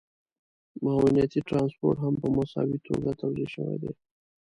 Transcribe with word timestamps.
معاونيتي 0.83 1.39
ټرانسپورټ 1.47 1.97
هم 2.03 2.13
په 2.21 2.27
مساوي 2.35 2.77
توګه 2.87 3.09
توزیع 3.21 3.49
شوی 3.55 3.77
دی 3.83 3.91